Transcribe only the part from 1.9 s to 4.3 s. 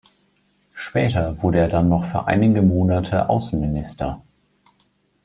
für einige Monate Außenminister.